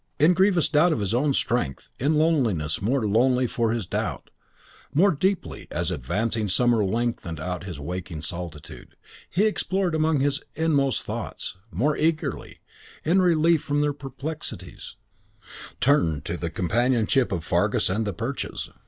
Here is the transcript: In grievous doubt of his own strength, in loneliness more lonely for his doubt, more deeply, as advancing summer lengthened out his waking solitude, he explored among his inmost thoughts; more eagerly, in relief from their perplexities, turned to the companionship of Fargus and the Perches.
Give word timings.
In 0.17 0.33
grievous 0.33 0.67
doubt 0.67 0.93
of 0.93 0.99
his 0.99 1.13
own 1.13 1.31
strength, 1.35 1.91
in 1.99 2.15
loneliness 2.15 2.81
more 2.81 3.07
lonely 3.07 3.45
for 3.45 3.71
his 3.71 3.85
doubt, 3.85 4.31
more 4.95 5.11
deeply, 5.11 5.67
as 5.69 5.91
advancing 5.91 6.47
summer 6.47 6.83
lengthened 6.83 7.39
out 7.39 7.65
his 7.65 7.79
waking 7.79 8.23
solitude, 8.23 8.95
he 9.29 9.45
explored 9.45 9.93
among 9.93 10.19
his 10.19 10.41
inmost 10.55 11.03
thoughts; 11.03 11.57
more 11.69 11.95
eagerly, 11.95 12.61
in 13.03 13.21
relief 13.21 13.61
from 13.61 13.81
their 13.81 13.93
perplexities, 13.93 14.95
turned 15.79 16.25
to 16.25 16.35
the 16.35 16.49
companionship 16.49 17.31
of 17.31 17.43
Fargus 17.43 17.87
and 17.87 18.07
the 18.07 18.13
Perches. 18.13 18.71